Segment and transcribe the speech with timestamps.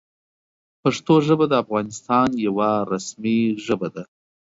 [0.81, 4.03] پښتو ژبه د افغانستان یوه رسمي ژبه ده.